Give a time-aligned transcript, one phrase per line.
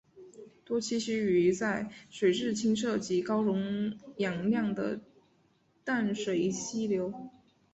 [0.65, 4.99] 多栖息于在水质清澈及高溶氧量的
[5.83, 7.29] 淡水溪流。